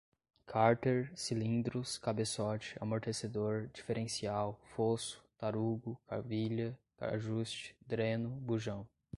cárter, 0.47 1.11
cilindros, 1.15 1.99
cabeçote, 1.99 2.75
amortecedor, 2.81 3.69
diferencial, 3.71 4.59
fosso, 4.65 5.23
tarugo, 5.37 5.95
cavilha, 6.07 6.75
ajuste, 6.99 7.75
dreno, 7.87 8.27
bujão 8.31 8.87